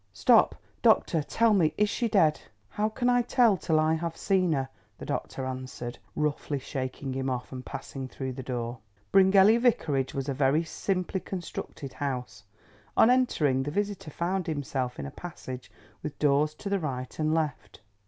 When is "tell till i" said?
3.21-3.93